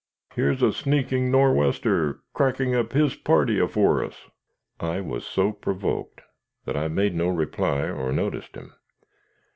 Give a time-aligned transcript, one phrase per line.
[0.33, 4.29] "Here's a sneaking Nor'wester cracking up his party afore us."
[4.79, 6.21] I was so provoked
[6.65, 8.73] that I made no reply or noticed him.